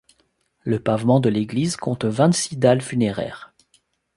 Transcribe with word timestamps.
Le 0.63 0.79
pavement 0.79 1.19
de 1.19 1.29
l'église 1.29 1.75
compte 1.77 2.05
vingt-six 2.05 2.57
dalles 2.57 2.81
funéraires. 2.81 3.53